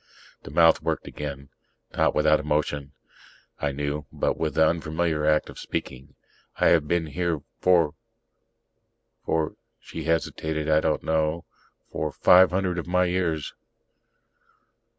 The 0.41 0.49
mouth 0.49 0.81
worked 0.81 1.07
again 1.07 1.49
not 1.95 2.15
with 2.15 2.25
emotion, 2.25 2.93
I 3.59 3.71
knew, 3.71 4.07
but 4.11 4.35
with 4.35 4.55
the 4.55 4.67
unfamiliar 4.67 5.27
act 5.27 5.47
of 5.47 5.59
speaking. 5.59 6.15
"I 6.55 6.69
have 6.69 6.87
been 6.87 7.05
here 7.05 7.41
for 7.59 7.93
for" 9.23 9.57
she 9.89 10.05
hesitated 10.05 10.67
"I 10.67 10.79
don't 10.79 11.03
know. 11.03 11.45
For 11.91 12.11
five 12.11 12.49
hundred 12.49 12.79
of 12.79 12.87
my 12.87 13.05
years." 13.05 13.53